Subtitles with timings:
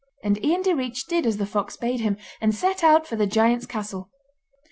[0.23, 3.67] And Ian Direach did as the fox bade him, and set out for the giant's
[3.67, 4.09] castle.